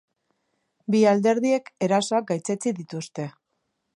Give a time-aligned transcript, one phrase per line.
[0.95, 3.29] Bi alderdiek erasoak gaitzetsi dituzte.